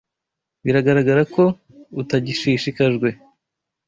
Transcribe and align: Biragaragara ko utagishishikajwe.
Biragaragara 0.63 1.21
ko 1.33 1.43
utagishishikajwe. 2.01 3.09